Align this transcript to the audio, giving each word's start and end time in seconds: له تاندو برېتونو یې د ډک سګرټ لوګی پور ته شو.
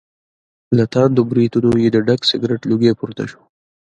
له 0.77 0.83
تاندو 0.93 1.21
برېتونو 1.29 1.69
یې 1.83 1.89
د 1.95 1.97
ډک 2.07 2.21
سګرټ 2.29 2.61
لوګی 2.69 2.91
پور 2.99 3.11
ته 3.17 3.23
شو. 3.31 3.41